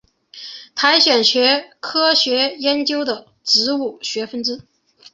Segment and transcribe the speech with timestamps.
[0.73, 4.63] 苔藓学科学研究的植物学分支。